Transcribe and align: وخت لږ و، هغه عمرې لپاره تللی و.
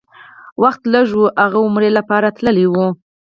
وخت 0.63 0.81
لږ 0.93 1.09
و، 1.15 1.21
هغه 1.41 1.57
عمرې 1.65 1.89
لپاره 1.97 2.27
تللی 2.37 2.67
و. 2.71 2.75